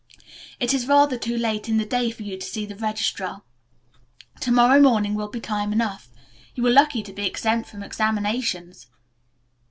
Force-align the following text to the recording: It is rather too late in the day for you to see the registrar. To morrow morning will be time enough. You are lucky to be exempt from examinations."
It 0.59 0.73
is 0.73 0.87
rather 0.87 1.15
too 1.15 1.37
late 1.37 1.69
in 1.69 1.77
the 1.77 1.85
day 1.85 2.09
for 2.09 2.23
you 2.23 2.35
to 2.35 2.43
see 2.43 2.65
the 2.65 2.75
registrar. 2.75 3.43
To 4.39 4.51
morrow 4.51 4.81
morning 4.81 5.13
will 5.13 5.27
be 5.27 5.39
time 5.39 5.71
enough. 5.71 6.07
You 6.55 6.65
are 6.65 6.71
lucky 6.71 7.03
to 7.03 7.13
be 7.13 7.27
exempt 7.27 7.69
from 7.69 7.83
examinations." 7.83 8.87